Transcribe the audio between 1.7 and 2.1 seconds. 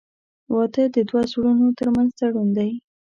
تر منځ